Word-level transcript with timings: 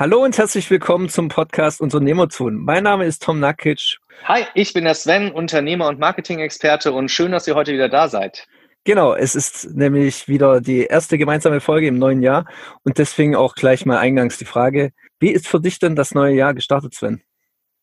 Hallo 0.00 0.24
und 0.24 0.38
herzlich 0.38 0.70
willkommen 0.70 1.10
zum 1.10 1.28
Podcast 1.28 1.82
Unternehmertun. 1.82 2.56
Mein 2.56 2.84
Name 2.84 3.04
ist 3.04 3.22
Tom 3.22 3.38
Nakic. 3.38 3.98
Hi, 4.24 4.46
ich 4.54 4.72
bin 4.72 4.84
der 4.84 4.94
Sven, 4.94 5.30
Unternehmer 5.30 5.88
und 5.88 5.98
Marketing-Experte 5.98 6.92
und 6.92 7.10
schön, 7.10 7.32
dass 7.32 7.46
ihr 7.46 7.54
heute 7.54 7.74
wieder 7.74 7.90
da 7.90 8.08
seid. 8.08 8.46
Genau, 8.84 9.14
es 9.14 9.34
ist 9.34 9.74
nämlich 9.74 10.26
wieder 10.26 10.62
die 10.62 10.84
erste 10.84 11.18
gemeinsame 11.18 11.60
Folge 11.60 11.88
im 11.88 11.98
neuen 11.98 12.22
Jahr 12.22 12.46
und 12.82 12.96
deswegen 12.96 13.36
auch 13.36 13.54
gleich 13.54 13.84
mal 13.84 13.98
eingangs 13.98 14.38
die 14.38 14.46
Frage, 14.46 14.92
wie 15.18 15.32
ist 15.32 15.46
für 15.46 15.60
dich 15.60 15.78
denn 15.80 15.96
das 15.96 16.14
neue 16.14 16.34
Jahr 16.34 16.54
gestartet, 16.54 16.94
Sven? 16.94 17.22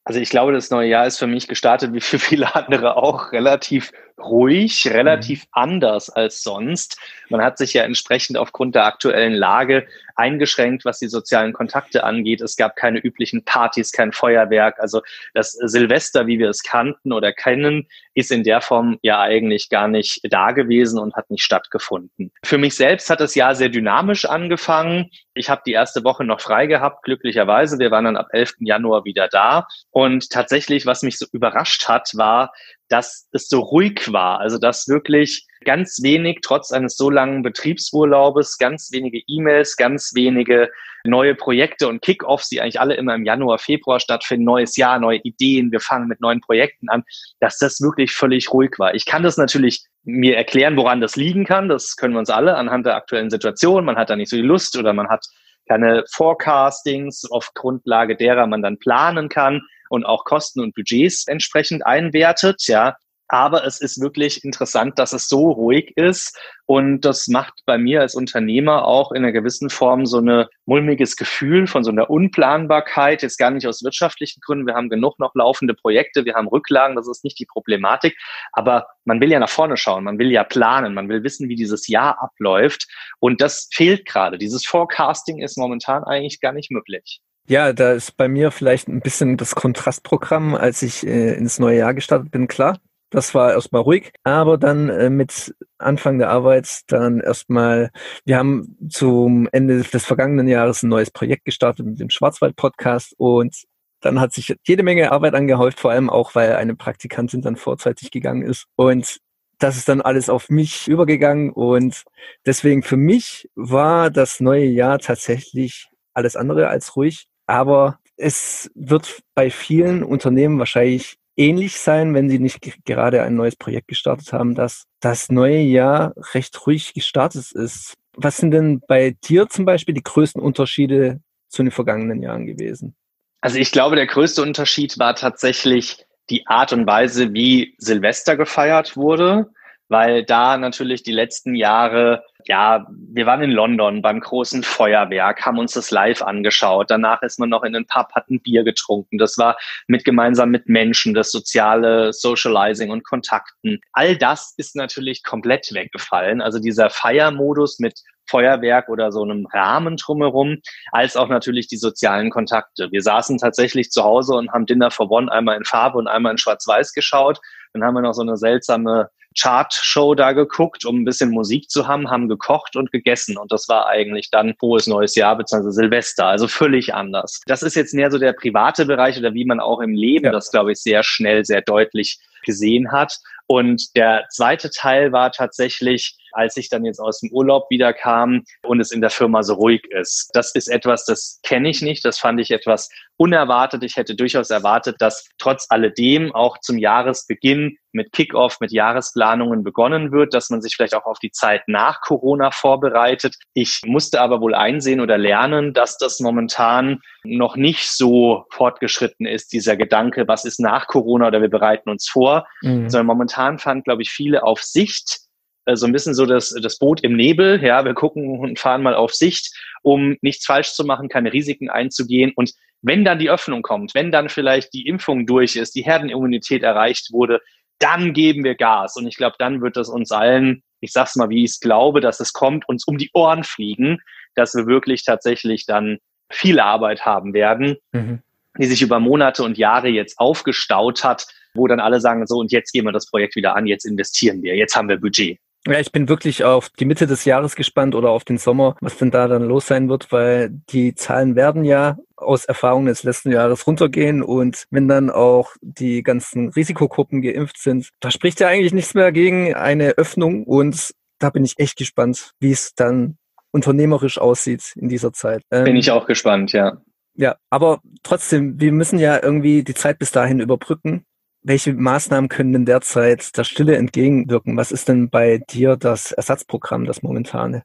Also 0.03 0.19
ich 0.19 0.31
glaube, 0.31 0.53
das 0.53 0.71
neue 0.71 0.89
Jahr 0.89 1.05
ist 1.05 1.19
für 1.19 1.27
mich 1.27 1.47
gestartet, 1.47 1.93
wie 1.93 2.01
für 2.01 2.17
viele 2.17 2.55
andere 2.55 2.97
auch, 2.97 3.31
relativ 3.31 3.91
ruhig, 4.19 4.87
relativ 4.87 5.41
mhm. 5.41 5.47
anders 5.51 6.09
als 6.09 6.41
sonst. 6.43 6.99
Man 7.29 7.41
hat 7.41 7.57
sich 7.57 7.73
ja 7.73 7.83
entsprechend 7.83 8.37
aufgrund 8.37 8.75
der 8.75 8.85
aktuellen 8.85 9.33
Lage 9.33 9.87
eingeschränkt, 10.15 10.83
was 10.83 10.99
die 10.99 11.07
sozialen 11.07 11.53
Kontakte 11.53 12.03
angeht. 12.03 12.41
Es 12.41 12.55
gab 12.55 12.75
keine 12.75 12.99
üblichen 12.99 13.45
Partys, 13.45 13.91
kein 13.91 14.11
Feuerwerk. 14.11 14.79
Also 14.79 15.01
das 15.33 15.51
Silvester, 15.51 16.25
wie 16.25 16.39
wir 16.39 16.49
es 16.49 16.63
kannten 16.63 17.13
oder 17.13 17.31
kennen, 17.31 17.87
ist 18.15 18.31
in 18.31 18.43
der 18.43 18.61
Form 18.61 18.97
ja 19.03 19.21
eigentlich 19.21 19.69
gar 19.69 19.87
nicht 19.87 20.21
da 20.23 20.51
gewesen 20.51 20.97
und 20.97 21.15
hat 21.15 21.29
nicht 21.29 21.43
stattgefunden. 21.43 22.31
Für 22.43 22.57
mich 22.57 22.75
selbst 22.75 23.11
hat 23.11 23.19
das 23.19 23.35
Jahr 23.35 23.53
sehr 23.53 23.69
dynamisch 23.69 24.25
angefangen. 24.25 25.11
Ich 25.35 25.51
habe 25.51 25.61
die 25.65 25.73
erste 25.73 26.03
Woche 26.03 26.23
noch 26.23 26.41
frei 26.41 26.65
gehabt, 26.65 27.03
glücklicherweise. 27.03 27.77
Wir 27.77 27.91
waren 27.91 28.05
dann 28.05 28.17
ab 28.17 28.29
11. 28.31 28.55
Januar 28.61 29.05
wieder 29.05 29.27
da. 29.27 29.67
Und 29.91 30.31
tatsächlich, 30.31 30.87
was 30.87 31.03
mich 31.03 31.19
so 31.19 31.27
überrascht 31.31 31.87
hat, 31.87 32.09
war, 32.15 32.51
dass 32.89 33.27
es 33.31 33.49
so 33.49 33.59
ruhig 33.59 34.11
war. 34.11 34.39
Also 34.39 34.57
dass 34.57 34.87
wirklich 34.87 35.45
ganz 35.65 36.01
wenig, 36.01 36.39
trotz 36.41 36.71
eines 36.71 36.95
so 36.95 37.09
langen 37.09 37.41
Betriebsurlaubes, 37.41 38.57
ganz 38.57 38.89
wenige 38.91 39.21
E-Mails, 39.27 39.75
ganz 39.75 40.11
wenige 40.13 40.69
neue 41.03 41.35
Projekte 41.35 41.87
und 41.87 42.01
Kickoffs, 42.01 42.49
die 42.49 42.61
eigentlich 42.61 42.79
alle 42.79 42.95
immer 42.95 43.15
im 43.15 43.25
Januar, 43.25 43.59
Februar 43.59 43.99
stattfinden, 43.99 44.45
neues 44.45 44.75
Jahr, 44.77 44.99
neue 44.99 45.19
Ideen, 45.19 45.71
wir 45.71 45.79
fangen 45.79 46.07
mit 46.07 46.21
neuen 46.21 46.41
Projekten 46.41 46.89
an, 46.89 47.03
dass 47.39 47.57
das 47.57 47.81
wirklich 47.81 48.13
völlig 48.13 48.51
ruhig 48.51 48.71
war. 48.77 48.93
Ich 48.95 49.05
kann 49.05 49.23
das 49.23 49.37
natürlich 49.37 49.85
mir 50.03 50.37
erklären, 50.37 50.77
woran 50.77 51.01
das 51.01 51.15
liegen 51.15 51.45
kann. 51.45 51.69
Das 51.69 51.95
können 51.95 52.13
wir 52.13 52.19
uns 52.19 52.29
alle 52.29 52.55
anhand 52.55 52.85
der 52.85 52.95
aktuellen 52.95 53.29
Situation. 53.29 53.85
Man 53.85 53.97
hat 53.97 54.09
da 54.09 54.15
nicht 54.15 54.29
so 54.29 54.37
die 54.37 54.41
Lust 54.41 54.77
oder 54.77 54.93
man 54.93 55.09
hat 55.09 55.25
keine 55.67 56.03
Forecastings, 56.11 57.29
auf 57.29 57.53
Grundlage 57.53 58.15
derer 58.15 58.47
man 58.47 58.61
dann 58.61 58.77
planen 58.77 59.29
kann 59.29 59.61
und 59.89 60.05
auch 60.05 60.23
Kosten 60.23 60.61
und 60.61 60.75
Budgets 60.75 61.27
entsprechend 61.27 61.85
einwertet, 61.85 62.67
ja. 62.67 62.97
Aber 63.29 63.65
es 63.65 63.81
ist 63.81 63.99
wirklich 63.99 64.43
interessant, 64.43 64.99
dass 64.99 65.13
es 65.13 65.27
so 65.27 65.51
ruhig 65.51 65.93
ist. 65.97 66.37
Und 66.65 67.01
das 67.01 67.27
macht 67.27 67.53
bei 67.65 67.77
mir 67.77 68.01
als 68.01 68.15
Unternehmer 68.15 68.85
auch 68.85 69.11
in 69.11 69.23
einer 69.23 69.31
gewissen 69.31 69.69
Form 69.69 70.05
so 70.05 70.17
eine 70.17 70.49
mulmiges 70.65 71.15
Gefühl 71.15 71.67
von 71.67 71.83
so 71.83 71.91
einer 71.91 72.09
Unplanbarkeit. 72.09 73.21
Jetzt 73.21 73.37
gar 73.37 73.51
nicht 73.51 73.67
aus 73.67 73.83
wirtschaftlichen 73.83 74.41
Gründen. 74.41 74.67
Wir 74.67 74.75
haben 74.75 74.89
genug 74.89 75.19
noch 75.19 75.33
laufende 75.35 75.73
Projekte. 75.73 76.25
Wir 76.25 76.35
haben 76.35 76.47
Rücklagen. 76.47 76.95
Das 76.95 77.07
ist 77.07 77.23
nicht 77.23 77.39
die 77.39 77.45
Problematik. 77.45 78.17
Aber 78.53 78.87
man 79.05 79.19
will 79.19 79.31
ja 79.31 79.39
nach 79.39 79.49
vorne 79.49 79.77
schauen. 79.77 80.03
Man 80.03 80.19
will 80.19 80.31
ja 80.31 80.43
planen. 80.43 80.93
Man 80.93 81.09
will 81.09 81.23
wissen, 81.23 81.49
wie 81.49 81.55
dieses 81.55 81.87
Jahr 81.87 82.21
abläuft. 82.21 82.87
Und 83.19 83.41
das 83.41 83.69
fehlt 83.73 84.05
gerade. 84.05 84.37
Dieses 84.37 84.65
Forecasting 84.65 85.41
ist 85.41 85.57
momentan 85.57 86.03
eigentlich 86.03 86.39
gar 86.39 86.53
nicht 86.53 86.71
möglich. 86.71 87.21
Ja, 87.49 87.71
da 87.71 87.93
ist 87.93 88.17
bei 88.17 88.27
mir 88.27 88.51
vielleicht 88.51 88.89
ein 88.89 88.99
bisschen 88.99 89.37
das 89.37 89.55
Kontrastprogramm, 89.55 90.53
als 90.53 90.81
ich 90.81 91.07
äh, 91.07 91.33
ins 91.35 91.59
neue 91.59 91.77
Jahr 91.77 91.93
gestartet 91.93 92.29
bin, 92.29 92.49
klar. 92.49 92.77
Das 93.09 93.33
war 93.33 93.53
erstmal 93.53 93.83
ruhig, 93.83 94.11
aber 94.23 94.57
dann 94.57 94.89
äh, 94.89 95.09
mit 95.09 95.55
Anfang 95.77 96.19
der 96.19 96.29
Arbeit 96.29 96.81
dann 96.87 97.21
erstmal, 97.21 97.91
wir 98.25 98.37
haben 98.37 98.77
zum 98.89 99.47
Ende 99.53 99.81
des 99.81 100.05
vergangenen 100.05 100.47
Jahres 100.49 100.83
ein 100.83 100.89
neues 100.89 101.11
Projekt 101.11 101.45
gestartet 101.45 101.85
mit 101.85 101.99
dem 102.01 102.09
Schwarzwald-Podcast 102.09 103.13
und 103.17 103.63
dann 104.01 104.19
hat 104.19 104.33
sich 104.33 104.53
jede 104.65 104.83
Menge 104.83 105.11
Arbeit 105.11 105.35
angehäuft, 105.35 105.79
vor 105.79 105.91
allem 105.91 106.09
auch, 106.09 106.35
weil 106.35 106.55
eine 106.55 106.75
Praktikantin 106.75 107.41
dann 107.41 107.55
vorzeitig 107.55 108.11
gegangen 108.11 108.43
ist. 108.43 108.65
Und 108.75 109.19
das 109.59 109.77
ist 109.77 109.89
dann 109.89 110.01
alles 110.01 110.29
auf 110.29 110.49
mich 110.49 110.87
übergegangen 110.87 111.51
und 111.51 112.03
deswegen 112.45 112.83
für 112.83 112.97
mich 112.97 113.49
war 113.55 114.11
das 114.11 114.39
neue 114.39 114.65
Jahr 114.65 114.99
tatsächlich 114.99 115.87
alles 116.13 116.35
andere 116.35 116.67
als 116.67 116.95
ruhig. 116.95 117.27
Aber 117.47 117.99
es 118.17 118.69
wird 118.75 119.21
bei 119.35 119.49
vielen 119.49 120.03
Unternehmen 120.03 120.59
wahrscheinlich 120.59 121.16
ähnlich 121.37 121.77
sein, 121.79 122.13
wenn 122.13 122.29
sie 122.29 122.39
nicht 122.39 122.59
gerade 122.85 123.21
ein 123.23 123.35
neues 123.35 123.55
Projekt 123.55 123.87
gestartet 123.87 124.33
haben, 124.33 124.55
dass 124.55 124.83
das 124.99 125.29
neue 125.29 125.59
Jahr 125.59 126.13
recht 126.33 126.67
ruhig 126.67 126.93
gestartet 126.93 127.51
ist. 127.53 127.93
Was 128.15 128.37
sind 128.37 128.51
denn 128.51 128.81
bei 128.87 129.15
dir 129.23 129.47
zum 129.47 129.65
Beispiel 129.65 129.93
die 129.93 130.03
größten 130.03 130.41
Unterschiede 130.41 131.21
zu 131.47 131.63
den 131.63 131.71
vergangenen 131.71 132.21
Jahren 132.21 132.45
gewesen? 132.45 132.95
Also 133.41 133.59
ich 133.59 133.71
glaube, 133.71 133.95
der 133.95 134.07
größte 134.07 134.41
Unterschied 134.41 134.97
war 134.97 135.15
tatsächlich 135.15 136.05
die 136.29 136.47
Art 136.47 136.73
und 136.73 136.87
Weise, 136.87 137.33
wie 137.33 137.75
Silvester 137.77 138.35
gefeiert 138.35 138.97
wurde 138.97 139.49
weil 139.89 140.23
da 140.23 140.57
natürlich 140.57 141.03
die 141.03 141.11
letzten 141.11 141.55
Jahre, 141.55 142.23
ja, 142.45 142.87
wir 142.89 143.25
waren 143.25 143.41
in 143.41 143.51
London 143.51 144.01
beim 144.01 144.19
großen 144.19 144.63
Feuerwerk, 144.63 145.45
haben 145.45 145.59
uns 145.59 145.73
das 145.73 145.91
live 145.91 146.21
angeschaut. 146.21 146.89
Danach 146.89 147.21
ist 147.21 147.39
man 147.39 147.49
noch 147.49 147.63
in 147.63 147.73
den 147.73 147.85
Pub, 147.85 148.11
hat 148.13 148.29
ein 148.29 148.41
Bier 148.41 148.63
getrunken. 148.63 149.17
Das 149.17 149.37
war 149.37 149.57
mit 149.87 150.03
gemeinsam 150.03 150.49
mit 150.49 150.67
Menschen, 150.67 151.13
das 151.13 151.31
soziale 151.31 152.13
Socializing 152.13 152.89
und 152.91 153.03
Kontakten. 153.05 153.79
All 153.93 154.17
das 154.17 154.53
ist 154.57 154.75
natürlich 154.75 155.23
komplett 155.23 155.73
weggefallen. 155.73 156.41
Also 156.41 156.59
dieser 156.59 156.89
Feiermodus 156.89 157.79
mit 157.79 158.01
Feuerwerk 158.29 158.89
oder 158.89 159.11
so 159.11 159.23
einem 159.23 159.45
Rahmen 159.47 159.95
drumherum, 159.95 160.57
als 160.91 161.15
auch 161.15 161.29
natürlich 161.29 161.67
die 161.67 161.77
sozialen 161.77 162.29
Kontakte. 162.29 162.91
Wir 162.91 163.01
saßen 163.01 163.37
tatsächlich 163.37 163.89
zu 163.89 164.03
Hause 164.03 164.33
und 164.35 164.51
haben 164.51 164.65
Dinner 164.65 164.91
for 164.91 165.09
One 165.09 165.31
einmal 165.31 165.57
in 165.57 165.63
Farbe 165.63 165.97
und 165.97 166.07
einmal 166.07 166.33
in 166.33 166.37
Schwarz-Weiß 166.37 166.93
geschaut. 166.93 167.39
Dann 167.73 167.83
haben 167.83 167.93
wir 167.93 168.01
noch 168.01 168.13
so 168.13 168.21
eine 168.21 168.37
seltsame 168.37 169.09
Chart-Show 169.39 170.15
da 170.15 170.33
geguckt, 170.33 170.85
um 170.85 171.01
ein 171.01 171.05
bisschen 171.05 171.29
Musik 171.29 171.69
zu 171.69 171.87
haben, 171.87 172.09
haben 172.09 172.27
gekocht 172.27 172.75
und 172.75 172.91
gegessen. 172.91 173.37
Und 173.37 173.51
das 173.51 173.67
war 173.69 173.87
eigentlich 173.87 174.29
dann 174.31 174.55
frohes 174.59 174.87
neues 174.87 175.15
Jahr 175.15 175.37
bzw. 175.37 175.71
Silvester. 175.71 176.25
Also 176.25 176.47
völlig 176.47 176.93
anders. 176.93 177.41
Das 177.47 177.63
ist 177.63 177.75
jetzt 177.75 177.93
mehr 177.93 178.11
so 178.11 178.17
der 178.17 178.33
private 178.33 178.85
Bereich 178.85 179.17
oder 179.17 179.33
wie 179.33 179.45
man 179.45 179.59
auch 179.59 179.79
im 179.79 179.93
Leben 179.93 180.25
ja. 180.25 180.31
das, 180.31 180.51
glaube 180.51 180.71
ich, 180.71 180.79
sehr 180.79 181.03
schnell, 181.03 181.45
sehr 181.45 181.61
deutlich 181.61 182.19
gesehen 182.45 182.91
hat. 182.91 183.17
Und 183.47 183.95
der 183.95 184.25
zweite 184.29 184.69
Teil 184.69 185.11
war 185.11 185.31
tatsächlich, 185.31 186.17
als 186.33 186.57
ich 186.57 186.69
dann 186.69 186.85
jetzt 186.85 186.99
aus 186.99 187.21
dem 187.21 187.31
Urlaub 187.31 187.65
wieder 187.69 187.93
kam 187.93 188.43
und 188.63 188.79
es 188.79 188.91
in 188.91 189.01
der 189.01 189.09
Firma 189.09 189.41
so 189.41 189.55
ruhig 189.55 189.83
ist. 189.89 190.29
Das 190.33 190.53
ist 190.53 190.67
etwas, 190.67 191.05
das 191.05 191.39
kenne 191.43 191.69
ich 191.69 191.81
nicht. 191.81 192.03
Das 192.05 192.19
fand 192.19 192.39
ich 192.41 192.51
etwas 192.51 192.89
unerwartet. 193.17 193.83
Ich 193.83 193.95
hätte 193.95 194.15
durchaus 194.15 194.49
erwartet, 194.49 194.97
dass 194.99 195.27
trotz 195.37 195.65
alledem 195.69 196.33
auch 196.35 196.59
zum 196.59 196.77
Jahresbeginn 196.77 197.77
mit 197.91 198.11
Kickoff, 198.11 198.59
mit 198.59 198.71
Jahresplanungen 198.71 199.63
begonnen 199.63 200.11
wird, 200.11 200.33
dass 200.33 200.49
man 200.49 200.61
sich 200.61 200.75
vielleicht 200.75 200.93
auch 200.93 201.05
auf 201.05 201.19
die 201.19 201.31
Zeit 201.31 201.63
nach 201.67 202.01
Corona 202.01 202.51
vorbereitet. 202.51 203.35
Ich 203.53 203.81
musste 203.85 204.21
aber 204.21 204.39
wohl 204.39 204.53
einsehen 204.53 205.01
oder 205.01 205.17
lernen, 205.17 205.73
dass 205.73 205.97
das 205.97 206.19
momentan 206.19 207.01
noch 207.23 207.55
nicht 207.55 207.89
so 207.89 208.45
fortgeschritten 208.51 209.25
ist, 209.25 209.51
dieser 209.51 209.75
Gedanke, 209.75 210.27
was 210.27 210.45
ist 210.45 210.59
nach 210.59 210.87
Corona 210.87 211.27
oder 211.27 211.41
wir 211.41 211.49
bereiten 211.49 211.89
uns 211.89 212.07
vor, 212.07 212.47
mhm. 212.61 212.87
sondern 212.87 213.07
momentan 213.07 213.36
fand, 213.59 213.85
glaube 213.85 214.01
ich, 214.01 214.09
viele 214.09 214.43
auf 214.43 214.61
Sicht 214.61 215.19
äh, 215.67 215.75
so 215.75 215.85
ein 215.85 215.91
bisschen 215.91 216.15
so 216.15 216.25
das, 216.25 216.55
das 216.61 216.79
Boot 216.79 217.01
im 217.03 217.15
Nebel. 217.15 217.63
Ja, 217.63 217.85
wir 217.85 217.93
gucken 217.93 218.39
und 218.39 218.57
fahren 218.57 218.81
mal 218.81 218.95
auf 218.95 219.13
Sicht, 219.13 219.53
um 219.83 220.17
nichts 220.21 220.45
falsch 220.45 220.73
zu 220.73 220.83
machen, 220.83 221.09
keine 221.09 221.31
Risiken 221.31 221.69
einzugehen. 221.69 222.31
Und 222.35 222.53
wenn 222.81 223.05
dann 223.05 223.19
die 223.19 223.29
Öffnung 223.29 223.61
kommt, 223.61 223.93
wenn 223.93 224.11
dann 224.11 224.29
vielleicht 224.29 224.73
die 224.73 224.87
Impfung 224.87 225.25
durch 225.25 225.55
ist, 225.55 225.75
die 225.75 225.83
Herdenimmunität 225.83 226.63
erreicht 226.63 227.11
wurde, 227.11 227.41
dann 227.79 228.13
geben 228.13 228.43
wir 228.43 228.55
Gas. 228.55 228.95
Und 228.95 229.07
ich 229.07 229.17
glaube, 229.17 229.35
dann 229.39 229.61
wird 229.61 229.77
das 229.77 229.89
uns 229.89 230.11
allen, 230.11 230.63
ich 230.79 230.91
sag's 230.91 231.15
mal, 231.15 231.29
wie 231.29 231.43
ich 231.43 231.51
es 231.51 231.59
glaube, 231.59 232.01
dass 232.01 232.19
es 232.19 232.33
kommt, 232.33 232.67
uns 232.67 232.87
um 232.87 232.97
die 232.97 233.11
Ohren 233.13 233.43
fliegen, 233.43 233.99
dass 234.35 234.55
wir 234.55 234.67
wirklich 234.67 235.03
tatsächlich 235.03 235.65
dann 235.65 235.97
viel 236.29 236.59
Arbeit 236.59 237.05
haben 237.05 237.33
werden, 237.33 237.77
mhm. 237.91 238.21
die 238.57 238.65
sich 238.65 238.81
über 238.81 238.99
Monate 238.99 239.43
und 239.43 239.57
Jahre 239.57 239.89
jetzt 239.89 240.19
aufgestaut 240.19 241.03
hat, 241.03 241.27
wo 241.57 241.67
dann 241.67 241.79
alle 241.79 241.99
sagen, 241.99 242.25
so, 242.27 242.37
und 242.37 242.51
jetzt 242.51 242.71
gehen 242.71 242.85
wir 242.85 242.91
das 242.91 243.07
Projekt 243.07 243.35
wieder 243.35 243.55
an, 243.55 243.67
jetzt 243.67 243.85
investieren 243.85 244.41
wir, 244.41 244.55
jetzt 244.55 244.75
haben 244.75 244.89
wir 244.89 244.99
Budget. 244.99 245.39
Ja, 245.67 245.79
ich 245.79 245.91
bin 245.91 246.07
wirklich 246.07 246.45
auf 246.45 246.69
die 246.69 246.85
Mitte 246.85 247.07
des 247.07 247.25
Jahres 247.25 247.55
gespannt 247.55 247.93
oder 247.93 248.11
auf 248.11 248.23
den 248.23 248.37
Sommer, 248.37 248.77
was 248.79 248.97
denn 248.97 249.11
da 249.11 249.27
dann 249.27 249.43
los 249.43 249.67
sein 249.67 249.89
wird, 249.89 250.13
weil 250.13 250.49
die 250.69 250.95
Zahlen 250.95 251.35
werden 251.35 251.65
ja 251.65 251.97
aus 252.15 252.45
Erfahrungen 252.45 252.85
des 252.85 253.03
letzten 253.03 253.31
Jahres 253.31 253.67
runtergehen 253.67 254.23
und 254.23 254.63
wenn 254.69 254.87
dann 254.87 255.09
auch 255.09 255.51
die 255.61 256.03
ganzen 256.03 256.49
Risikogruppen 256.49 257.21
geimpft 257.21 257.57
sind, 257.57 257.89
da 257.99 258.11
spricht 258.11 258.39
ja 258.39 258.47
eigentlich 258.47 258.73
nichts 258.73 258.93
mehr 258.93 259.11
gegen 259.11 259.55
eine 259.55 259.89
Öffnung 259.97 260.45
und 260.45 260.93
da 261.19 261.31
bin 261.31 261.43
ich 261.43 261.55
echt 261.57 261.77
gespannt, 261.77 262.31
wie 262.39 262.51
es 262.51 262.73
dann 262.73 263.17
unternehmerisch 263.51 264.19
aussieht 264.19 264.73
in 264.77 264.87
dieser 264.87 265.11
Zeit. 265.11 265.41
Ähm, 265.51 265.65
bin 265.65 265.75
ich 265.75 265.91
auch 265.91 266.05
gespannt, 266.05 266.53
ja. 266.53 266.81
Ja, 267.15 267.35
aber 267.49 267.81
trotzdem, 268.03 268.59
wir 268.61 268.71
müssen 268.71 268.99
ja 268.99 269.21
irgendwie 269.21 269.63
die 269.63 269.73
Zeit 269.73 269.99
bis 269.99 270.11
dahin 270.11 270.39
überbrücken 270.39 271.03
welche 271.47 271.73
Maßnahmen 271.73 272.29
können 272.29 272.51
denn 272.51 272.65
derzeit 272.65 273.37
der 273.37 273.45
Stille 273.45 273.77
entgegenwirken? 273.77 274.57
Was 274.57 274.71
ist 274.71 274.89
denn 274.89 275.09
bei 275.09 275.37
dir 275.49 275.77
das 275.77 276.11
Ersatzprogramm, 276.11 276.85
das 276.85 277.01
momentane? 277.01 277.63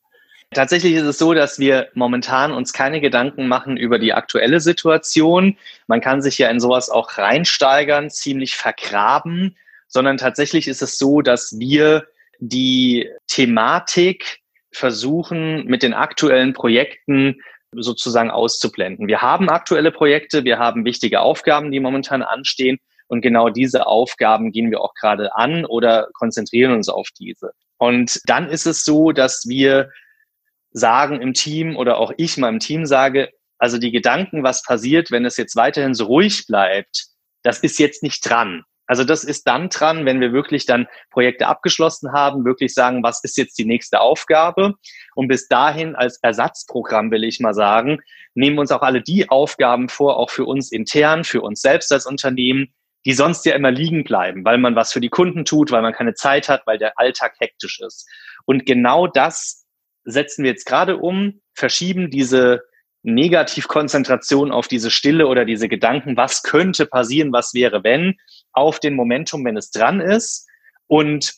Tatsächlich 0.53 0.95
ist 0.95 1.07
es 1.07 1.19
so, 1.19 1.35
dass 1.35 1.59
wir 1.59 1.89
momentan 1.95 2.53
uns 2.53 2.73
keine 2.73 3.01
Gedanken 3.01 3.49
machen 3.49 3.77
über 3.77 3.99
die 3.99 4.13
aktuelle 4.13 4.61
Situation. 4.61 5.57
Man 5.89 6.01
kann 6.01 6.23
sich 6.23 6.39
ja 6.39 6.49
in 6.49 6.61
sowas 6.61 6.91
auch 6.91 7.19
reinsteigern, 7.19 8.11
ziemlich 8.11 8.55
vergraben, 8.57 9.57
sondern 9.89 10.17
tatsächlich 10.19 10.69
ist 10.69 10.83
es 10.83 10.99
so, 10.99 11.23
dass 11.23 11.59
wir 11.59 12.05
die 12.39 13.09
Thematik 13.27 14.41
versuchen, 14.71 15.67
mit 15.67 15.83
den 15.83 15.95
aktuellen 15.95 16.53
Projekten 16.53 17.41
sozusagen 17.75 18.31
auszublenden. 18.31 19.09
Wir 19.09 19.23
haben 19.23 19.49
aktuelle 19.49 19.91
Projekte, 19.91 20.45
wir 20.45 20.59
haben 20.59 20.85
wichtige 20.85 21.21
Aufgaben, 21.21 21.73
die 21.73 21.81
momentan 21.81 22.23
anstehen 22.23 22.79
und 23.13 23.21
genau 23.21 23.51
diese 23.51 23.87
Aufgaben 23.87 24.53
gehen 24.53 24.71
wir 24.71 24.81
auch 24.81 24.95
gerade 24.95 25.37
an 25.37 25.67
oder 25.67 26.09
konzentrieren 26.15 26.73
uns 26.73 26.89
auf 26.89 27.09
diese. 27.19 27.53
Und 27.77 28.23
dann 28.25 28.49
ist 28.49 28.67
es 28.67 28.87
so, 28.87 29.13
dass 29.13 29.47
wir 29.47 29.91
sagen 30.71 31.21
im 31.21 31.35
Team 31.35 31.77
oder 31.77 31.99
auch 31.99 32.11
ich 32.17 32.39
im 32.39 32.59
Team 32.59 32.87
sage, 32.87 33.29
also 33.59 33.77
die 33.77 33.93
Gedanken, 33.93 34.43
was 34.43 34.63
passiert, 34.63 35.11
wenn 35.11 35.27
es 35.27 35.37
jetzt 35.37 35.57
weiterhin 35.57 35.93
so 35.93 36.07
ruhig 36.07 36.47
bleibt, 36.47 37.09
das 37.43 37.59
ist 37.59 37.79
jetzt 37.79 38.03
nicht 38.03 38.27
dran. 38.27 38.65
Also 38.87 39.05
das 39.05 39.25
ist 39.25 39.47
dann 39.47 39.69
dran, 39.69 40.07
wenn 40.07 40.23
wir 40.23 40.33
wirklich 40.33 40.65
dann 40.65 40.89
Projekte 41.11 41.49
abgeschlossen 41.49 42.13
haben, 42.13 42.47
wirklich 42.47 42.73
sagen, 42.73 43.03
was 43.03 43.23
ist 43.23 43.37
jetzt 43.37 43.59
die 43.59 43.67
nächste 43.67 44.01
Aufgabe? 44.01 44.73
Und 45.15 45.29
bis 45.29 45.49
dahin 45.49 45.97
als 45.97 46.19
Ersatzprogramm 46.23 47.11
will 47.11 47.25
ich 47.25 47.41
mal 47.41 47.53
sagen, 47.53 48.01
nehmen 48.33 48.59
uns 48.59 48.73
auch 48.73 48.83
alle 48.83 49.03
die 49.03 49.29
Aufgaben 49.29 49.91
vor, 49.91 50.17
auch 50.17 50.31
für 50.31 50.47
uns 50.47 50.73
intern, 50.73 51.25
für 51.25 51.43
uns 51.43 51.61
selbst 51.61 51.93
als 51.93 52.07
Unternehmen, 52.07 52.73
die 53.05 53.13
sonst 53.13 53.45
ja 53.45 53.55
immer 53.55 53.71
liegen 53.71 54.05
bleiben, 54.05 54.45
weil 54.45 54.59
man 54.59 54.77
was 54.77 54.93
für 54.93 55.01
die 55.01 55.09
Kunden 55.09 55.45
tut, 55.45 55.71
weil 55.71 55.83
man 55.83 55.93
keine 55.93 56.15
Zeit 56.15 56.49
hat, 56.49 56.67
weil 56.67 56.79
der 56.79 56.99
Alltag 56.99 57.35
hektisch 57.39 57.81
ist. 57.81 58.09
Und 58.45 58.67
genau 58.67 59.07
das 59.07 59.65
setzen 60.05 60.45
wir 60.45 60.51
jetzt 60.51 60.67
gerade 60.67 60.97
um, 60.97 61.41
verschieben 61.55 62.11
diese 62.11 62.63
Negativkonzentration 63.03 64.53
auf 64.53 64.69
diese 64.69 64.91
Stille 64.91 65.27
oder 65.27 65.45
diese 65.45 65.69
Gedanken, 65.69 66.17
was 66.17 66.43
könnte 66.43 66.87
passieren, 66.87 67.33
was 67.33 67.53
wäre, 67.55 67.83
wenn, 67.83 68.17
auf 68.53 68.79
den 68.79 68.95
Momentum, 68.95 69.45
wenn 69.45 69.57
es 69.57 69.71
dran 69.71 70.01
ist. 70.01 70.49
Und 70.87 71.35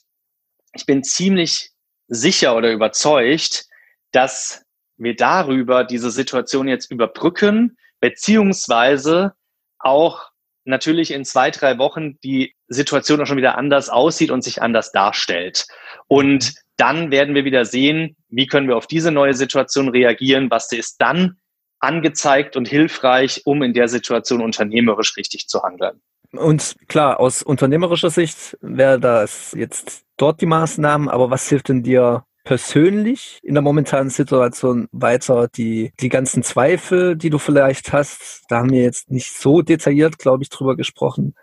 ich 0.74 0.84
bin 0.84 1.02
ziemlich 1.02 1.70
sicher 2.08 2.54
oder 2.56 2.70
überzeugt, 2.72 3.66
dass 4.12 4.64
wir 4.96 5.16
darüber 5.16 5.84
diese 5.84 6.10
Situation 6.10 6.68
jetzt 6.68 6.90
überbrücken, 6.90 7.78
beziehungsweise 8.00 9.32
auch 9.78 10.30
natürlich 10.64 11.10
in 11.10 11.24
zwei, 11.24 11.50
drei 11.50 11.78
Wochen 11.78 12.18
die 12.20 12.54
Situation 12.68 13.20
auch 13.20 13.26
schon 13.26 13.36
wieder 13.36 13.58
anders 13.58 13.88
aussieht 13.88 14.30
und 14.30 14.42
sich 14.42 14.62
anders 14.62 14.92
darstellt. 14.92 15.66
Und 16.08 16.54
dann 16.76 17.10
werden 17.10 17.34
wir 17.34 17.44
wieder 17.44 17.64
sehen, 17.64 18.16
wie 18.28 18.46
können 18.46 18.68
wir 18.68 18.76
auf 18.76 18.86
diese 18.86 19.10
neue 19.10 19.34
Situation 19.34 19.88
reagieren, 19.88 20.50
was 20.50 20.72
ist 20.72 20.96
dann 21.00 21.36
angezeigt 21.80 22.56
und 22.56 22.66
hilfreich, 22.66 23.42
um 23.44 23.62
in 23.62 23.74
der 23.74 23.88
Situation 23.88 24.42
unternehmerisch 24.42 25.16
richtig 25.16 25.48
zu 25.48 25.62
handeln. 25.62 26.00
Und 26.32 26.76
klar, 26.88 27.20
aus 27.20 27.42
unternehmerischer 27.42 28.10
Sicht 28.10 28.56
wäre 28.60 28.98
das 28.98 29.52
jetzt 29.52 30.04
dort 30.16 30.40
die 30.40 30.46
Maßnahmen, 30.46 31.08
aber 31.08 31.30
was 31.30 31.48
hilft 31.48 31.68
denn 31.68 31.82
dir 31.82 32.24
persönlich 32.44 33.40
in 33.42 33.54
der 33.54 33.62
momentanen 33.62 34.10
Situation 34.10 34.88
weiter 34.92 35.48
die, 35.48 35.92
die 36.00 36.10
ganzen 36.10 36.42
Zweifel, 36.42 37.16
die 37.16 37.30
du 37.30 37.38
vielleicht 37.38 37.92
hast, 37.92 38.44
da 38.48 38.58
haben 38.58 38.70
wir 38.70 38.82
jetzt 38.82 39.10
nicht 39.10 39.32
so 39.32 39.62
detailliert, 39.62 40.18
glaube 40.18 40.42
ich, 40.42 40.50
drüber 40.50 40.76
gesprochen, 40.76 41.34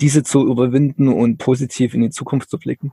diese 0.00 0.22
zu 0.22 0.46
überwinden 0.46 1.08
und 1.08 1.38
positiv 1.38 1.94
in 1.94 2.02
die 2.02 2.10
Zukunft 2.10 2.50
zu 2.50 2.58
blicken? 2.58 2.92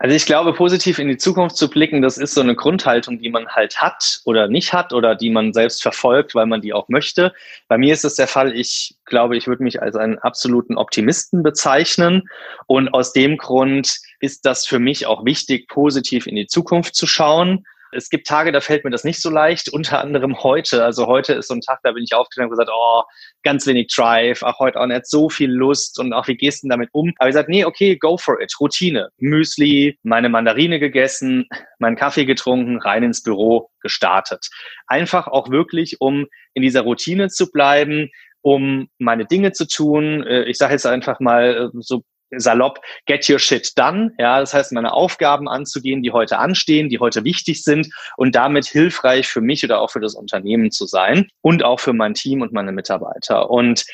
Also 0.00 0.14
ich 0.14 0.26
glaube, 0.26 0.52
positiv 0.52 1.00
in 1.00 1.08
die 1.08 1.16
Zukunft 1.16 1.56
zu 1.56 1.68
blicken, 1.68 2.02
das 2.02 2.18
ist 2.18 2.32
so 2.32 2.40
eine 2.40 2.54
Grundhaltung, 2.54 3.18
die 3.18 3.30
man 3.30 3.48
halt 3.48 3.80
hat 3.80 4.20
oder 4.24 4.46
nicht 4.46 4.72
hat 4.72 4.92
oder 4.92 5.16
die 5.16 5.28
man 5.28 5.52
selbst 5.52 5.82
verfolgt, 5.82 6.36
weil 6.36 6.46
man 6.46 6.60
die 6.60 6.72
auch 6.72 6.88
möchte. 6.88 7.32
Bei 7.66 7.78
mir 7.78 7.92
ist 7.92 8.04
es 8.04 8.14
der 8.14 8.28
Fall, 8.28 8.54
ich 8.54 8.94
glaube, 9.06 9.36
ich 9.36 9.48
würde 9.48 9.64
mich 9.64 9.82
als 9.82 9.96
einen 9.96 10.18
absoluten 10.18 10.76
Optimisten 10.76 11.42
bezeichnen. 11.42 12.28
Und 12.68 12.94
aus 12.94 13.12
dem 13.12 13.38
Grund 13.38 13.98
ist 14.20 14.44
das 14.46 14.66
für 14.66 14.78
mich 14.78 15.06
auch 15.06 15.24
wichtig, 15.24 15.68
positiv 15.68 16.26
in 16.26 16.36
die 16.36 16.46
Zukunft 16.46 16.94
zu 16.94 17.06
schauen 17.06 17.64
es 17.92 18.10
gibt 18.10 18.26
Tage, 18.26 18.52
da 18.52 18.60
fällt 18.60 18.84
mir 18.84 18.90
das 18.90 19.04
nicht 19.04 19.20
so 19.20 19.30
leicht, 19.30 19.68
unter 19.70 20.00
anderem 20.00 20.42
heute. 20.42 20.84
Also 20.84 21.06
heute 21.06 21.34
ist 21.34 21.48
so 21.48 21.54
ein 21.54 21.60
Tag, 21.60 21.80
da 21.82 21.92
bin 21.92 22.04
ich 22.04 22.14
aufgestanden 22.14 22.50
und 22.50 22.58
gesagt, 22.58 22.70
oh, 22.72 23.02
ganz 23.42 23.66
wenig 23.66 23.88
Drive, 23.94 24.42
ach, 24.42 24.58
heute 24.58 24.80
auch 24.80 24.86
nicht 24.86 25.06
so 25.06 25.28
viel 25.28 25.50
Lust 25.50 25.98
und 25.98 26.12
auch 26.12 26.28
wie 26.28 26.36
gehst 26.36 26.64
du 26.64 26.68
damit 26.68 26.90
um? 26.92 27.12
Aber 27.18 27.28
ich 27.28 27.34
gesagt, 27.34 27.48
nee, 27.48 27.64
okay, 27.64 27.96
go 27.96 28.16
for 28.16 28.40
it. 28.40 28.52
Routine. 28.60 29.08
Müsli, 29.18 29.98
meine 30.02 30.28
Mandarine 30.28 30.78
gegessen, 30.80 31.46
meinen 31.78 31.96
Kaffee 31.96 32.24
getrunken, 32.24 32.78
rein 32.78 33.02
ins 33.02 33.22
Büro 33.22 33.70
gestartet. 33.80 34.48
Einfach 34.86 35.26
auch 35.26 35.50
wirklich, 35.50 36.00
um 36.00 36.26
in 36.54 36.62
dieser 36.62 36.82
Routine 36.82 37.28
zu 37.28 37.50
bleiben, 37.50 38.10
um 38.42 38.88
meine 38.98 39.26
Dinge 39.26 39.52
zu 39.52 39.66
tun. 39.66 40.22
Äh, 40.24 40.44
ich 40.44 40.58
sage 40.58 40.72
jetzt 40.72 40.86
einfach 40.86 41.20
mal 41.20 41.70
äh, 41.74 41.78
so 41.80 42.02
salopp 42.36 42.78
get 43.06 43.28
your 43.28 43.38
shit 43.38 43.72
done. 43.76 44.12
Ja, 44.18 44.40
das 44.40 44.54
heißt, 44.54 44.72
meine 44.72 44.92
Aufgaben 44.92 45.48
anzugehen, 45.48 46.02
die 46.02 46.12
heute 46.12 46.38
anstehen, 46.38 46.88
die 46.88 46.98
heute 46.98 47.24
wichtig 47.24 47.64
sind 47.64 47.88
und 48.16 48.34
damit 48.34 48.66
hilfreich 48.66 49.28
für 49.28 49.40
mich 49.40 49.64
oder 49.64 49.80
auch 49.80 49.90
für 49.90 50.00
das 50.00 50.14
Unternehmen 50.14 50.70
zu 50.70 50.86
sein 50.86 51.28
und 51.40 51.64
auch 51.64 51.80
für 51.80 51.92
mein 51.92 52.14
Team 52.14 52.42
und 52.42 52.52
meine 52.52 52.72
Mitarbeiter. 52.72 53.50
Und 53.50 53.84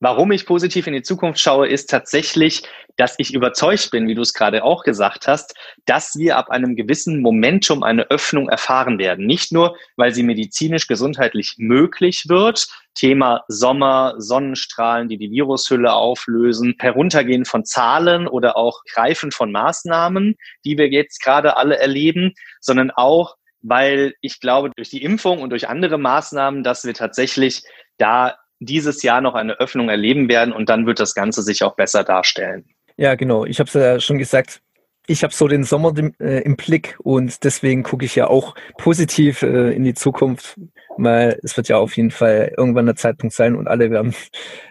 Warum 0.00 0.30
ich 0.30 0.46
positiv 0.46 0.86
in 0.86 0.92
die 0.92 1.02
Zukunft 1.02 1.40
schaue, 1.40 1.66
ist 1.66 1.90
tatsächlich, 1.90 2.62
dass 2.96 3.16
ich 3.18 3.34
überzeugt 3.34 3.90
bin, 3.90 4.06
wie 4.06 4.14
du 4.14 4.22
es 4.22 4.32
gerade 4.32 4.62
auch 4.62 4.84
gesagt 4.84 5.26
hast, 5.26 5.56
dass 5.86 6.16
wir 6.16 6.36
ab 6.36 6.50
einem 6.50 6.76
gewissen 6.76 7.20
Momentum 7.20 7.82
eine 7.82 8.08
Öffnung 8.08 8.48
erfahren 8.48 8.98
werden. 9.00 9.26
Nicht 9.26 9.50
nur, 9.50 9.76
weil 9.96 10.14
sie 10.14 10.22
medizinisch 10.22 10.86
gesundheitlich 10.86 11.56
möglich 11.58 12.26
wird, 12.28 12.68
Thema 12.94 13.44
Sommer, 13.48 14.14
Sonnenstrahlen, 14.18 15.08
die 15.08 15.18
die 15.18 15.32
Virushülle 15.32 15.92
auflösen, 15.92 16.76
Heruntergehen 16.78 17.44
von 17.44 17.64
Zahlen 17.64 18.28
oder 18.28 18.56
auch 18.56 18.82
Greifen 18.84 19.32
von 19.32 19.50
Maßnahmen, 19.50 20.36
die 20.64 20.78
wir 20.78 20.88
jetzt 20.90 21.22
gerade 21.22 21.56
alle 21.56 21.76
erleben, 21.76 22.34
sondern 22.60 22.92
auch, 22.92 23.36
weil 23.62 24.14
ich 24.20 24.38
glaube, 24.38 24.70
durch 24.76 24.90
die 24.90 25.02
Impfung 25.02 25.42
und 25.42 25.50
durch 25.50 25.68
andere 25.68 25.98
Maßnahmen, 25.98 26.62
dass 26.62 26.84
wir 26.84 26.94
tatsächlich 26.94 27.64
da 27.96 28.36
dieses 28.60 29.02
Jahr 29.02 29.20
noch 29.20 29.34
eine 29.34 29.60
Öffnung 29.60 29.88
erleben 29.88 30.28
werden 30.28 30.52
und 30.52 30.68
dann 30.68 30.86
wird 30.86 31.00
das 31.00 31.14
Ganze 31.14 31.42
sich 31.42 31.62
auch 31.62 31.76
besser 31.76 32.04
darstellen. 32.04 32.64
Ja, 32.96 33.14
genau. 33.14 33.44
Ich 33.44 33.60
habe 33.60 33.68
es 33.68 33.74
ja 33.74 34.00
schon 34.00 34.18
gesagt. 34.18 34.60
Ich 35.06 35.22
habe 35.22 35.32
so 35.32 35.48
den 35.48 35.64
Sommer 35.64 35.94
äh, 36.20 36.42
im 36.42 36.56
Blick 36.56 36.98
und 37.02 37.42
deswegen 37.44 37.82
gucke 37.82 38.04
ich 38.04 38.14
ja 38.14 38.26
auch 38.26 38.54
positiv 38.76 39.42
äh, 39.42 39.70
in 39.70 39.84
die 39.84 39.94
Zukunft, 39.94 40.60
weil 40.98 41.38
es 41.42 41.56
wird 41.56 41.68
ja 41.68 41.78
auf 41.78 41.96
jeden 41.96 42.10
Fall 42.10 42.52
irgendwann 42.58 42.84
der 42.84 42.96
Zeitpunkt 42.96 43.34
sein 43.34 43.56
und 43.56 43.68
alle 43.68 43.90
werden, 43.90 44.14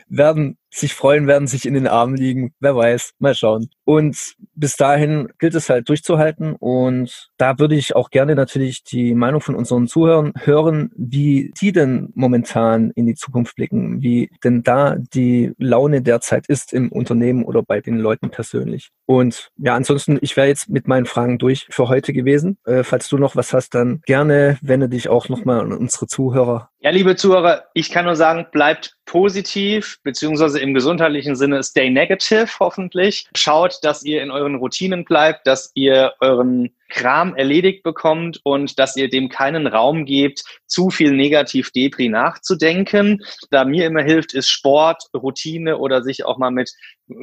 werden 0.10 0.58
sich 0.70 0.94
freuen, 0.94 1.28
werden 1.28 1.48
sich 1.48 1.66
in 1.66 1.74
den 1.74 1.88
Armen 1.88 2.16
liegen. 2.16 2.54
Wer 2.60 2.76
weiß, 2.76 3.14
mal 3.20 3.36
schauen. 3.36 3.70
Und 3.84 4.36
bis 4.54 4.76
dahin 4.76 5.30
gilt 5.40 5.56
es 5.56 5.70
halt 5.70 5.88
durchzuhalten. 5.90 6.56
Und 6.56 7.30
da 7.38 7.58
würde 7.58 7.76
ich 7.76 7.96
auch 7.96 8.10
gerne 8.10 8.36
natürlich 8.36 8.84
die 8.84 9.16
Meinung 9.16 9.42
von 9.42 9.56
unseren 9.56 9.88
Zuhörern 9.88 10.34
hören, 10.38 10.92
wie 10.96 11.54
die 11.60 11.72
denn 11.72 12.10
momentan 12.16 12.92
in 12.92 13.06
die 13.06 13.16
Zukunft 13.16 13.56
blicken, 13.56 14.02
wie 14.02 14.30
denn 14.44 14.64
da 14.64 14.98
die 14.98 15.54
Laune 15.58 16.02
derzeit 16.02 16.48
ist 16.48 16.74
im 16.74 16.92
Unternehmen 16.92 17.44
oder 17.44 17.64
bei 17.64 17.80
den 17.80 17.98
Leuten 17.98 18.30
persönlich. 18.30 18.90
Und 19.06 19.50
ja, 19.58 19.74
ansonsten, 19.74 20.20
ich 20.22 20.36
wäre 20.36 20.48
jetzt 20.48 20.70
mit 20.70 20.88
meinen 20.88 21.06
Fragen 21.06 21.38
durch 21.38 21.68
für 21.70 21.88
heute 21.88 22.12
gewesen. 22.12 22.58
Äh, 22.66 22.84
falls 22.84 23.08
du 23.08 23.18
noch 23.18 23.36
was 23.36 23.54
hast, 23.54 23.74
dann 23.74 24.02
gerne 24.06 24.58
wende 24.62 24.90
dich 24.90 25.08
auch 25.08 25.30
nochmal 25.30 25.62
an 25.62 25.72
unsere 25.72 26.08
Zuhörer 26.08 26.70
ja, 26.80 26.92
liebe 26.92 27.16
Zuhörer, 27.16 27.66
ich 27.74 27.90
kann 27.90 28.06
nur 28.06 28.16
sagen, 28.16 28.46
bleibt 28.52 28.94
positiv, 29.06 29.98
beziehungsweise 30.04 30.60
im 30.60 30.76
gesundheitlichen 30.76 31.36
Sinne 31.36 31.64
stay 31.64 31.90
negative 31.90 32.48
hoffentlich. 32.60 33.28
Schaut, 33.36 33.80
dass 33.82 34.04
ihr 34.04 34.22
in 34.22 34.30
euren 34.30 34.56
Routinen 34.56 35.04
bleibt, 35.04 35.48
dass 35.48 35.72
ihr 35.74 36.14
euren 36.20 36.70
Kram 36.90 37.36
erledigt 37.36 37.82
bekommt 37.82 38.40
und 38.44 38.78
dass 38.78 38.96
ihr 38.96 39.10
dem 39.10 39.28
keinen 39.30 39.66
Raum 39.66 40.06
gebt, 40.06 40.44
zu 40.68 40.92
viel 40.92 41.14
negativ 41.14 41.72
Depri 41.72 42.10
nachzudenken. 42.10 43.24
Da 43.50 43.66
mir 43.66 43.88
immer 43.88 44.04
hilft, 44.04 44.36
ist 44.36 44.50
Sport, 44.50 45.04
Routine 45.16 45.80
oder 45.80 46.04
sich 46.04 46.26
auch 46.26 46.38
mal 46.38 46.52
mit 46.52 46.72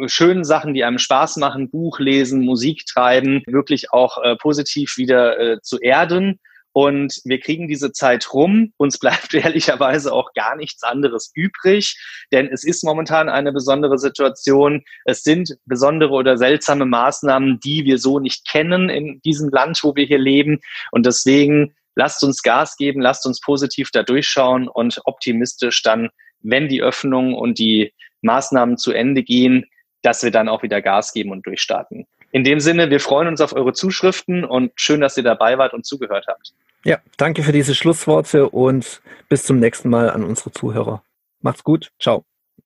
schönen 0.06 0.42
Sachen, 0.42 0.74
die 0.74 0.82
einem 0.82 0.98
Spaß 0.98 1.36
machen, 1.36 1.70
Buch 1.70 2.00
lesen, 2.00 2.44
Musik 2.44 2.86
treiben, 2.86 3.42
wirklich 3.46 3.92
auch 3.92 4.20
äh, 4.22 4.34
positiv 4.34 4.96
wieder 4.96 5.38
äh, 5.38 5.60
zu 5.62 5.78
erden 5.78 6.40
und 6.74 7.20
wir 7.24 7.38
kriegen 7.38 7.68
diese 7.68 7.92
Zeit 7.92 8.34
rum. 8.34 8.72
Uns 8.78 8.98
bleibt 8.98 9.32
ehrlicherweise 9.34 10.12
auch 10.12 10.32
gar 10.34 10.56
nichts 10.56 10.82
anderes 10.82 11.30
übrig, 11.32 11.96
denn 12.32 12.48
es 12.48 12.64
ist 12.64 12.82
momentan 12.82 13.28
eine 13.28 13.52
besondere 13.52 13.96
Situation. 13.96 14.82
Es 15.04 15.22
sind 15.22 15.56
besondere 15.66 16.10
oder 16.10 16.36
seltsame 16.36 16.84
Maßnahmen, 16.84 17.60
die 17.60 17.84
wir 17.84 17.98
so 17.98 18.18
nicht 18.18 18.48
kennen 18.48 18.90
in 18.90 19.20
diesem 19.24 19.50
Land, 19.50 19.84
wo 19.84 19.94
wir 19.94 20.04
hier 20.04 20.18
leben. 20.18 20.58
Und 20.90 21.06
deswegen 21.06 21.76
lasst 21.94 22.24
uns 22.24 22.42
Gas 22.42 22.76
geben, 22.76 23.00
lasst 23.00 23.24
uns 23.24 23.40
positiv 23.40 23.92
da 23.92 24.02
durchschauen 24.02 24.66
und 24.66 25.00
optimistisch 25.04 25.80
dann, 25.82 26.10
wenn 26.40 26.66
die 26.66 26.82
Öffnung 26.82 27.34
und 27.34 27.60
die 27.60 27.94
Maßnahmen 28.22 28.78
zu 28.78 28.90
Ende 28.90 29.22
gehen, 29.22 29.64
dass 30.02 30.24
wir 30.24 30.32
dann 30.32 30.48
auch 30.48 30.64
wieder 30.64 30.82
Gas 30.82 31.12
geben 31.12 31.30
und 31.30 31.46
durchstarten. 31.46 32.08
In 32.34 32.42
dem 32.42 32.58
Sinne, 32.58 32.90
wir 32.90 32.98
freuen 32.98 33.28
uns 33.28 33.40
auf 33.40 33.52
eure 33.52 33.74
Zuschriften 33.74 34.44
und 34.44 34.72
schön, 34.74 35.00
dass 35.00 35.16
ihr 35.16 35.22
dabei 35.22 35.56
wart 35.56 35.72
und 35.72 35.86
zugehört 35.86 36.26
habt. 36.26 36.52
Ja, 36.84 36.98
danke 37.16 37.44
für 37.44 37.52
diese 37.52 37.76
Schlussworte 37.76 38.48
und 38.48 39.02
bis 39.28 39.44
zum 39.44 39.60
nächsten 39.60 39.88
Mal 39.88 40.10
an 40.10 40.24
unsere 40.24 40.50
Zuhörer. 40.50 41.04
Macht's 41.42 41.62
gut. 41.62 41.92
Ciao. 42.00 42.24